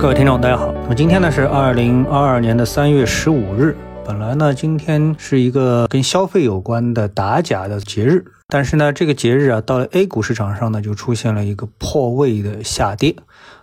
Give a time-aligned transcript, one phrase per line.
[0.00, 0.72] 各位听众，大家好。
[0.72, 3.76] 那么今天呢是二零二二年的三月十五日。
[4.02, 13.14] 本来呢今天是一个跟消费有关的打假的节日，但是呢这个节日啊到了 A 股市场上呢就出现了一个破位的下跌。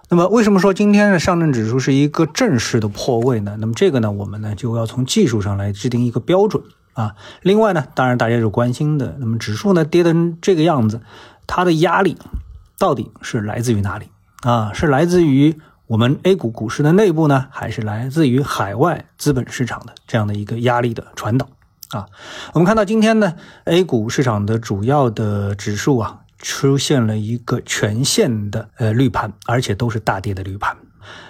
[0.10, 3.58] 那么为什么说今天的上证指数是一个正式的破位呢？
[3.60, 6.62] 那么这个呢我们呢就要从技术上来制定一个标准
[6.94, 7.16] 啊。
[7.42, 11.02] 另外呢，当然大家有关心的，那么指数呢跌成这个样子，
[11.48, 12.16] 它的压力
[12.78, 14.06] 到底是来自于哪里
[14.44, 14.70] 啊？
[14.72, 15.56] 是来自于？
[15.88, 21.48] 我们 A 股股市的内部呢，还是来自于海外资本市场的这样的一个压力的传导
[21.92, 22.06] 啊。
[22.54, 30.76] 我们看到今天呢，A 股市场的主要的指数啊，出现了一个全线的呃绿盘，而且都是大跌的绿盘。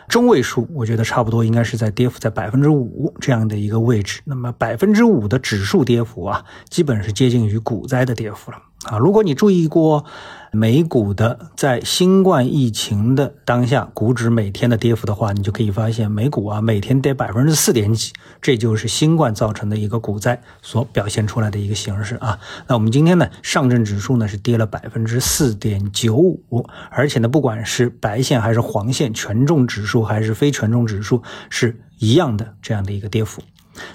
[0.08, 4.22] 中位数，我觉得差不多应该是在跌幅在百分之五这样的一个位置。
[4.24, 8.58] 那么百分之五的指数跌幅啊，基本是接近于股灾的跌幅了。
[8.88, 10.06] 啊，如果你注意过
[10.54, 22.40] 美股的在新冠疫情的当下股指每天的跌幅的话，你就可以发现美股啊每天跌百分之四点几，这就是新冠造成的一个股灾所表现出来的一个形式啊。
[22.68, 33.42] 那我们今天呢，上证指数呢是跌了百分之四点九五，而且呢，不管是白线还是黄线，权重指数还是非权重指数是一样的这样的一个跌幅。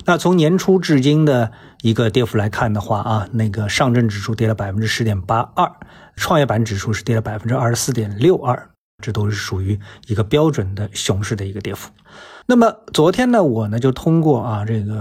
[0.05, 1.53] 那从年初至今的
[1.83, 5.71] 一个跌幅来看的话啊，那个上证指数跌了百分之十点八二，
[6.17, 8.71] 创业板指数是跌了百分之二十四点六二，
[9.03, 11.91] 这都是属于一个标准的熊市的一个跌幅。
[12.45, 14.95] 那么昨天呢，我呢就通过啊这个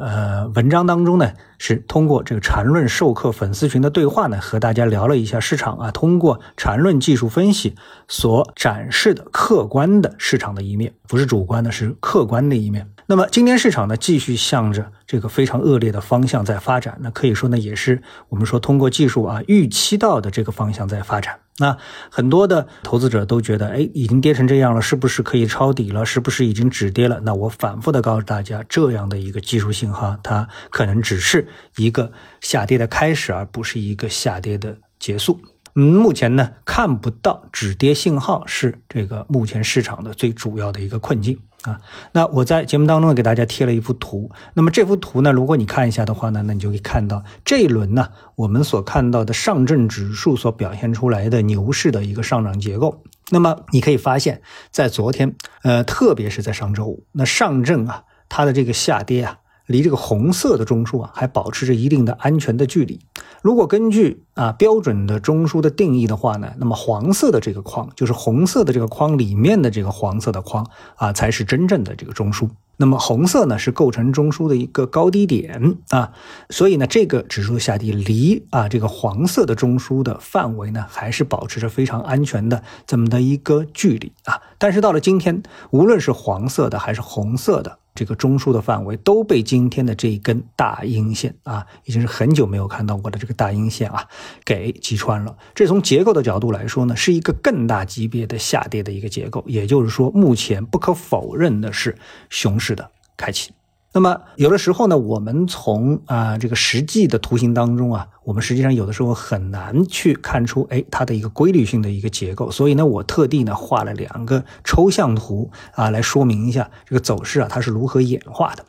[0.00, 7.76] 呃文章当中呢，是通过这个缠论授课粉丝群的对话呢，和大家聊了一下市场啊，通过缠论技术分析
[8.08, 12.90] 所展示的客观的市场的一面，不是主观的，是客观的一面。
[13.10, 21.40] 那么今天市场呢，继续向着这个非常恶劣的方向在发展，那可以说呢，也是我们说通过技术啊预期到的这个方向在发展。
[21.56, 21.78] 那
[22.10, 26.04] 很多的投资者都觉得，哎，已经跌成这样了，是不是可以抄底了？
[26.04, 27.18] 是不是已经止跌了？
[27.24, 35.40] 那我反复的告诉大家，这样的一个技术信号，它可能只是一个下跌的开始，而不是一个下跌的结束。
[35.74, 41.38] 嗯，目前呢看不到止跌信号，是这个目前市场的最主要的一个困境。
[41.62, 41.80] 啊，
[42.12, 44.30] 那我在节目当中呢给大家贴了一幅图。
[44.54, 53.02] 那么这幅图呢，如果你看一下的话呢，那你就可以看到这一轮呢，我们所看到的上证指数所表现出来的牛市的一个上涨结构。
[53.30, 54.40] 那么你可以发现，
[54.70, 59.38] 在昨天，呃，特别是在上周五，那上证啊，它的这个下跌啊。
[59.66, 63.00] 离这个红色的中枢啊，还保持着一定的安全的距离。
[63.42, 72.48] 如果根据啊标准的中枢的定义的话呢，那么黄色的这个框，就是红色的这个框里面的这个黄色的框啊，才是真正的这个中枢。
[72.80, 76.12] 那么红色呢，是构成中枢的一个高低点啊。
[76.48, 84.40] 所以呢，这个指数下跌离啊这个黄色的中枢的范围呢，还是保持着非常安全的这么的一个距离啊。
[84.58, 87.78] 但是到了今天，无论是黄色的还是红色的。
[87.98, 94.06] 这个中枢的范围都被今天的这一根大阴线啊，已经是很久没有看到过的这个大阴线啊，
[94.44, 95.36] 给击穿了。
[95.52, 99.42] 这从结构的角度来说呢，是一个更大级别的下跌的一个结构。
[99.48, 101.98] 也就是说，目前不可否认的是
[102.30, 103.50] 熊市的开启。
[103.90, 112.50] 那么有的时候呢，我们从啊这个实际的图形当中啊，我们实际上有的时候很难去看出哎它的一个规律性的一个结构。
[112.50, 118.64] 所以呢，我特地呢画了两个抽象图啊，来说明一下这个走势啊它是如何演化的。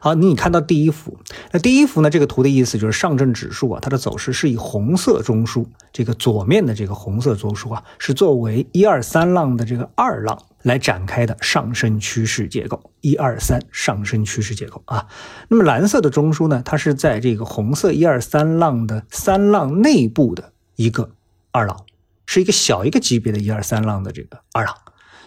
[0.00, 1.16] 好，你看到第一幅，
[1.52, 10.42] 那第一幅呢这个图的意思就是上证指数啊它的走势是以红色中枢这个左面的这个红色中枢啊是作为一二三浪的这个二浪。
[10.64, 15.06] 来展开的上升趋势结构，一二三上升趋势结构啊。
[15.48, 21.10] 那么蓝色的中枢呢，它是在这个红色一二三浪的三浪内部的一个
[21.52, 21.84] 二浪，
[22.26, 24.74] 是一个小一个级别的一二三浪的这个二浪。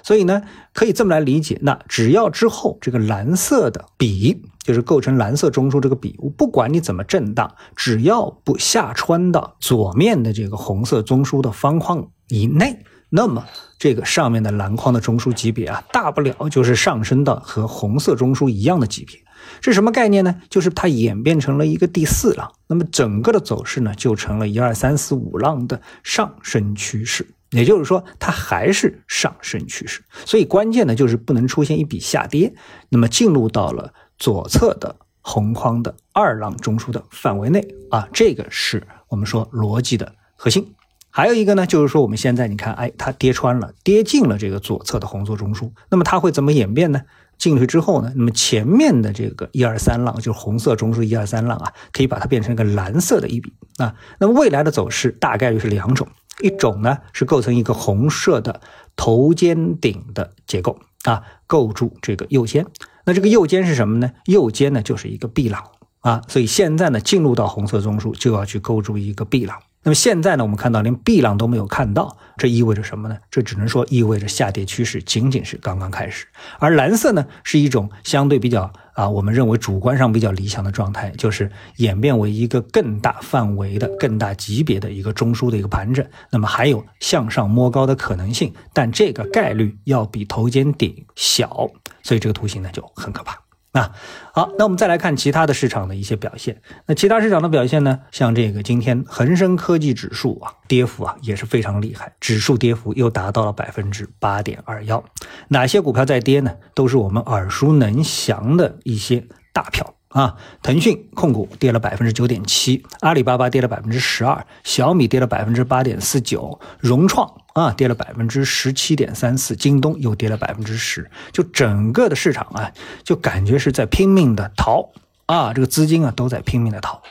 [0.04, 0.42] 所以呢，
[0.74, 12.84] 可以这么来理解，那只要之后这个蓝色的笔，就是构成蓝色中枢这个笔，我不管你怎么震荡，只要不下穿到左面的这个红色中枢的方框以内。
[13.10, 13.46] 那么，
[13.78, 19.18] 这个上面的蓝框的中枢级别啊，大不了就是上升到和红色中枢一样的级别，
[19.62, 20.36] 是什么概念呢？
[20.50, 30.02] 就是它演变成了一个第四浪，那么整个的走势呢，就成了一二三四五浪的上升趋势，也就是说，它还是上升趋势。
[30.26, 32.54] 所以关键呢，就是不能出现一笔下跌，
[32.90, 40.74] 那么进入到了左侧的红框的二浪中枢的范围内啊，这个是我们说逻辑的核心。
[41.18, 47.02] 还有一个呢，就是说我们现在你看，哎，它跌穿了，跌进了这个左侧的红色中枢，那么它会怎么演变呢？
[47.40, 53.96] 进去之后呢，那么前面的这个一二三浪，就是红色中枢一二三浪啊，可以把它变成一个蓝色的一笔啊。
[54.20, 56.08] 那么未来的走势大概率是两种，
[56.44, 58.62] 一种呢是构成一个红色的
[58.96, 62.64] 头肩顶的结构啊，构筑这个右肩。
[63.06, 64.12] 那这个右肩是什么呢？
[64.26, 65.64] 右肩呢就是一个 B 浪
[66.02, 69.58] 啊，所以现在呢进入到红色中枢就要去构筑一个 B 浪。
[69.88, 73.16] 那么现在呢，我们看到连 B 浪都没有看到，这意味着什么呢？
[73.32, 76.28] 这只能说意味着下跌趋势仅仅是刚刚开始。
[76.60, 86.06] 而蓝色呢，是一种相对比较啊，我们认为主观上比较理想的状态，就是演变为一个更大范围的、更大级别的一个中枢的一个盘整。
[86.32, 91.70] 那么还有向上摸高的可能性，但这个概率要比头肩顶小，
[92.04, 93.47] 所以这个图形呢就很可怕。
[93.74, 93.92] 啊，
[94.34, 96.62] 好，那我们再来看其他的市场的一些表现。
[96.88, 98.00] 那其他市场的表现呢？
[98.12, 105.04] 像这个今天恒生科技指数啊，跌幅啊也是非常厉害，指数跌幅又达到了百分之八点二幺。
[105.50, 106.56] 哪些股票在跌呢？
[106.74, 109.94] 都是我们耳熟能详的一些大票。
[110.10, 117.30] 啊，腾讯控股跌了百分之九点七，阿里巴巴跌了百分之十二，小米跌了百分之八点四九，融创
[117.62, 122.72] 啊跌了百分之十七点三四，京东又跌了百分之十，就整个的市场啊，
[123.04, 124.92] 就感觉是在拼命的逃
[125.26, 127.02] 啊，这个资金啊都在拼命的逃。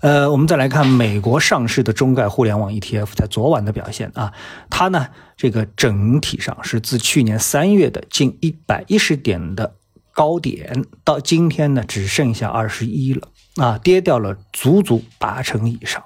[0.00, 4.32] 呃，我们再来看美国上市的中概互联网 ETF 在昨晚的表现啊，
[4.68, 9.74] 它呢这个整体上是自去年三月的近一百一十点的。
[10.14, 16.02] 高点到今天呢，只剩下二十一了啊，跌掉了足足八成以上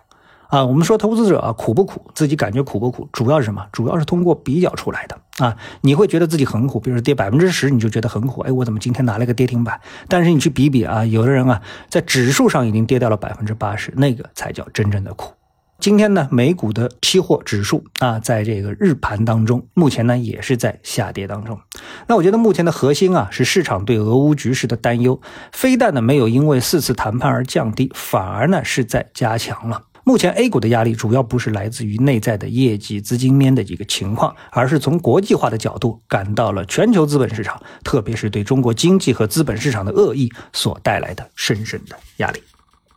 [0.53, 0.65] 啊。
[0.65, 2.11] 我们说投资者啊苦不苦？
[2.15, 3.09] 自己感觉苦不苦？
[3.11, 3.67] 主要是什么？
[3.73, 5.57] 主要是通过比较出来的啊。
[5.81, 8.43] 你会觉得自己很苦，比如说跌百分之十，你就觉得很苦。
[8.43, 9.81] 哎，我怎么今天拿了个跌停板？
[10.09, 15.33] 但是你去比比啊，有的人啊在指数上已经跌掉了百分之八十，那个才叫真正的苦。
[15.81, 21.59] 今天呢，美股的期货指数啊，在这个日盘当中，目前呢也是在下跌当中。
[22.07, 25.21] 那我觉得目前的核心啊，是市场对俄乌局势的担忧，
[25.51, 29.83] 非但呢没有因为四次谈判而降低，反而呢是在加强了。
[30.05, 42.43] 目前 A 股的压力主要不是来自于内在的业绩、资金面的一个情况，而是从国际化的角度感到了全球资本市场，特别是对中国经济和资本市场的恶意所带来的深深的压力。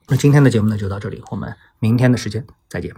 [0.07, 2.91] 那今天的节目呢就到这里，我们明天的时间再见。